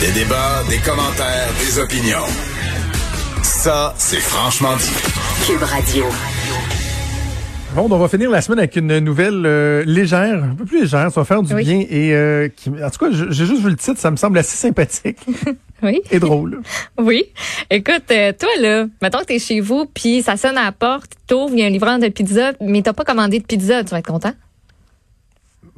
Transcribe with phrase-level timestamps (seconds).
[0.00, 2.26] Des débats, des commentaires, des opinions.
[3.42, 4.92] Ça, c'est franchement dit.
[5.46, 6.04] Cube Radio.
[7.74, 11.10] Bon, on va finir la semaine avec une nouvelle euh, légère, un peu plus légère,
[11.12, 11.64] ça va faire du Oui.
[11.64, 14.16] bien et euh, qui, en tout cas, je- j'ai juste vu le titre, ça me
[14.16, 15.18] semble assez sympathique
[15.82, 16.00] Oui.
[16.10, 16.60] et drôle.
[16.96, 17.24] Oui.
[17.70, 21.10] Écoute, euh, toi, là, mettons que t'es chez vous, puis ça sonne à la porte,
[21.26, 23.90] t'ouvres, il y a un livreur de pizza, mais t'as pas commandé de pizza, tu
[23.90, 24.32] vas être content?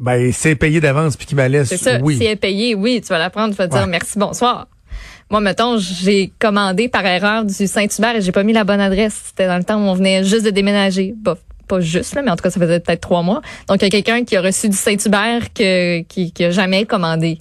[0.00, 1.68] Ben, c'est payé d'avance puis qui m'a laisse.
[1.68, 1.98] C'est ça.
[2.00, 2.16] Oui.
[2.16, 3.86] Si elle est payée, oui, tu vas la prendre, tu vas dire Ouais.
[3.86, 4.66] merci, bonsoir.
[5.30, 9.20] Moi, mettons, j'ai commandé par erreur du Saint-Hubert et j'ai pas mis la bonne adresse.
[9.26, 11.14] C'était dans le temps où on venait juste de déménager.
[11.16, 11.36] Bah,
[11.68, 13.42] pas juste, là, mais en tout cas, ça faisait peut-être trois mois.
[13.68, 16.84] Donc, il y a quelqu'un qui a reçu du Saint-Hubert que, qui, qui a jamais
[16.86, 17.38] commandé.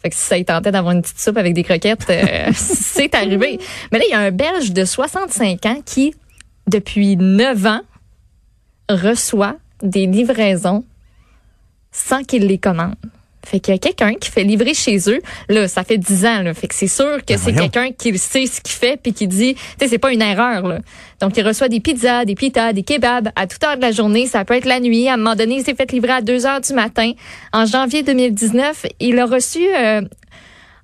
[0.00, 3.14] Fait que si ça y tentait d'avoir une petite soupe avec des croquettes, euh, c'est
[3.14, 3.58] arrivé.
[3.92, 6.14] Mais là, il y a un Belge de 65 ans qui,
[6.68, 7.80] depuis 9 ans,
[8.88, 10.84] reçoit des livraisons
[11.96, 12.94] sans qu'il les commande.
[13.46, 15.20] Fait qu'il y a quelqu'un qui fait livrer chez eux.
[15.48, 16.42] Là, ça fait 10 ans.
[16.42, 16.52] Là.
[16.52, 19.28] Fait que c'est sûr que Ben c'est quelqu'un qui sait ce qu'il fait puis qui
[19.28, 20.66] dit, tu sais, c'est pas une erreur.
[20.66, 20.80] Là.
[21.20, 24.26] Donc, il reçoit des pizzas, des pitas, des kebabs à toute heure de la journée.
[24.26, 25.08] Ça peut être la nuit.
[25.08, 27.12] À un moment donné, il s'est fait livrer à 2 heures du matin.
[27.52, 30.02] En janvier 2019, il a reçu euh,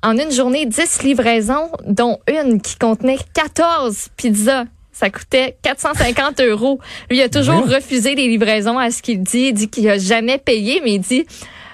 [0.05, 4.67] en une journée 10 livraisons, dont une qui contenait 14 pizzas.
[4.93, 6.79] Ça coûtait 450 euros.
[7.11, 7.75] Lui, il a toujours Voyons.
[7.77, 9.49] refusé les livraisons à ce qu'il dit.
[9.49, 11.25] Il dit qu'il a jamais payé, mais il dit,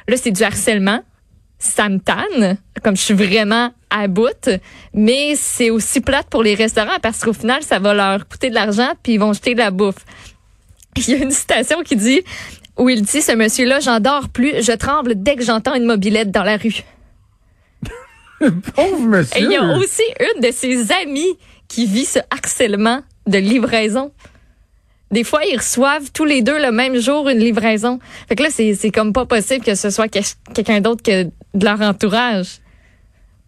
[0.06, 1.02] là, c'est du harcèlement.
[1.58, 4.48] Ça me tanne, comme je suis vraiment à bout,
[4.94, 8.54] mais c'est aussi plate pour les restaurants parce qu'au final, ça va leur coûter de
[8.54, 10.04] l'argent puis ils vont jeter de la bouffe.
[10.96, 12.22] Il y a une citation qui dit,
[12.78, 16.30] où il dit, ce monsieur-là, j'en dors plus, je tremble dès que j'entends une mobilette
[16.30, 16.82] dans la rue.
[18.38, 19.40] Pauvre Et monsieur.
[19.40, 21.36] il y a aussi une de ses amies
[21.68, 24.12] qui vit ce harcèlement de livraison.
[25.10, 27.98] Des fois, ils reçoivent tous les deux le même jour une livraison.
[28.28, 30.18] Fait que là, c'est, c'est comme pas possible que ce soit que-
[30.54, 32.58] quelqu'un d'autre que de leur entourage.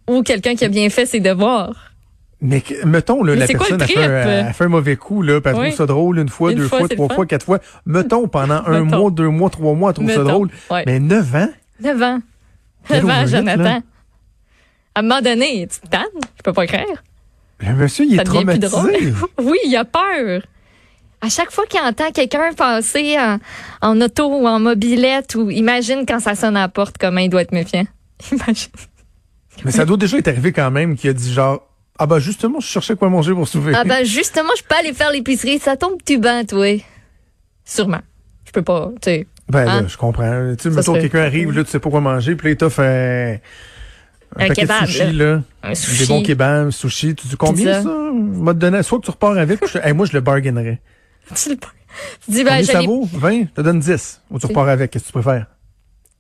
[0.09, 1.93] Ou quelqu'un qui a bien fait ses devoirs.
[2.41, 5.21] Mais mettons, là, Mais la quoi personne a fait, un, a fait un mauvais coup,
[5.21, 5.67] là, parce Oui.
[5.67, 7.59] trouve ça drôle une fois, Une deux fois, trois fois, quatre fois.
[7.85, 8.99] Mettons, pendant un Mettons.
[8.99, 10.49] mois, deux mois, trois mois, elle trouve ça drôle.
[10.71, 10.83] ouais.
[10.87, 11.49] Mais neuf ans?
[11.83, 12.21] 9 ans.
[12.91, 13.27] 9 ans, là.
[13.27, 13.83] Jonathan.
[14.95, 16.03] À un moment donné, tu te tannes?
[16.39, 16.85] Je peux pas croire.
[17.61, 19.13] Le monsieur, il est traumatisé.
[19.43, 20.43] oui, il a peur.
[21.23, 23.39] À chaque fois qu'il entend quelqu'un passer en,
[23.83, 27.29] en auto ou en mobilette, ou imagine quand ça sonne à la porte, comment il
[27.29, 27.85] doit être méfiant.
[28.33, 28.71] Imagine.
[29.65, 31.67] Mais ça doit déjà être arrivé quand même qu'il a dit genre,
[31.99, 33.75] ah bah justement, je cherchais quoi manger pour soulever.
[33.77, 36.83] Ah ben justement, je peux aller faire l'épicerie, ça tombe tu ben, toi.
[37.67, 38.01] Sûrement.
[38.47, 39.27] Je peux pas, tu sais.
[39.51, 39.87] Ben là, Hein?
[39.87, 40.55] je comprends.
[40.57, 42.57] Tu sais, mettons serait- quelqu'un arrive, là, tu sais pas quoi manger, puis là, il
[42.57, 43.37] t'offre un,
[44.37, 45.43] un, Un kebab, de sushis, là.
[45.63, 46.07] Un Des sushi.
[46.09, 47.15] bons kebabs, sushis.
[47.15, 47.83] Tu dis combien Pizza.
[47.83, 48.11] ça?
[48.15, 50.81] M'a donné, soit que tu repars avec, je, hey, moi, je le bargainerais.
[51.35, 53.09] Tu le- tu dis, ben, Combien ça vaut?
[53.13, 53.41] 20?
[53.43, 54.21] Je te donne 10.
[54.31, 54.91] Ou tu repars avec.
[54.93, 55.47] Qu'est-ce que tu préfères?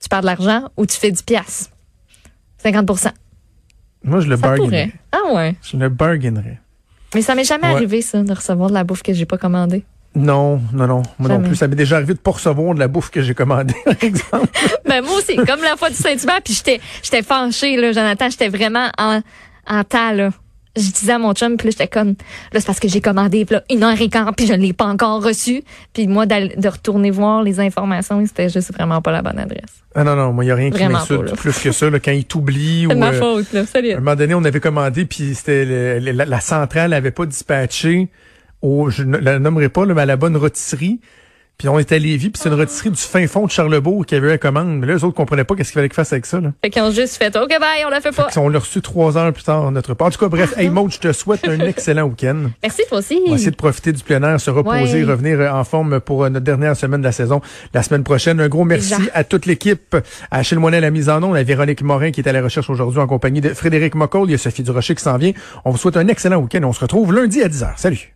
[0.02, 1.70] tu perds de l'argent ou tu fais 10 piastres?
[2.64, 3.10] 50%
[4.04, 4.92] Moi, je le Ça bargainerais.
[5.12, 5.54] Ah ouais.
[5.62, 6.58] Je le bargainerais.
[7.14, 7.74] Mais ça m'est jamais Ouais.
[7.74, 9.84] arrivé, ça, de recevoir de la bouffe que j'ai pas commandée.
[10.14, 11.02] Non, non, non.
[11.18, 11.54] Moi non plus.
[11.54, 14.48] Ça m'est déjà arrivé de pas recevoir de la bouffe que j'ai commandée, par exemple.
[14.84, 18.48] Ben moi aussi, comme la fois du Saint-Hubert, puis j'étais j'étais fâchée là, Jonathan, j'étais
[18.48, 19.20] vraiment en
[19.68, 20.30] en tas là.
[20.76, 22.14] Je disais à mon chum, puis j'étais comme
[22.52, 24.72] là c'est parce que j'ai commandé là, une heure et quart, puis je ne l'ai
[24.72, 25.62] pas encore reçu.
[25.92, 29.80] Puis moi de retourner voir les informations, c'était juste vraiment pas la bonne adresse.
[29.94, 32.12] Ah non, non, moi, il n'y a rien qui m'insulte plus que ça, là, quand
[32.12, 33.94] il t'oublie C'est ma euh, faute là, À un salut.
[33.96, 38.08] moment donné, on avait commandé, puis c'était la, la centrale n'avait pas dispatché
[38.62, 41.00] au, je ne la nommerai pas, là, mais à la bonne rôtisserie.
[41.58, 44.14] Puis on était à Lévis, puis c'est une rôtisserie du fin fond de Charlebourg qui
[44.14, 44.78] avait eu la commande.
[44.78, 46.40] Mais là, les autres comprenaient pas qu'est-ce qu'il fallait qu'ils fassent avec ça.
[46.40, 46.52] Là.
[46.64, 48.30] Fait qu'ils ont juste fait OK bye, on la fait pas.
[48.30, 50.06] Fait qu'on l'a reçu trois heures plus tard, notre part.
[50.06, 52.44] En tout cas, bref, hey Maud, je te souhaite un excellent week-end.
[52.62, 53.20] Merci toi aussi.
[53.26, 55.10] On va essayer de profiter du plein air, se reposer, Ouais.
[55.12, 57.42] revenir en forme pour euh, notre dernière semaine de la saison
[57.74, 58.40] la semaine prochaine.
[58.40, 59.10] Un gros merci Déjà.
[59.12, 59.94] à toute l'équipe,
[60.30, 62.40] à Achille Moinet à la mise en onde, à Véronique Morin qui est à la
[62.40, 64.28] recherche aujourd'hui en compagnie de Frédéric Mocoll.
[64.28, 65.32] Il y a Sophie Durocher qui s'en vient.
[65.66, 66.60] On vous souhaite un excellent week-end.
[66.64, 67.72] On se retrouve lundi à 10h.
[67.76, 68.14] Salut!